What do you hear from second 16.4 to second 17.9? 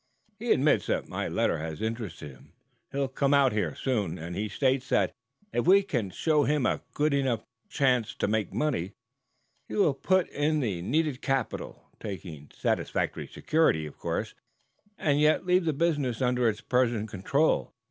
its present control.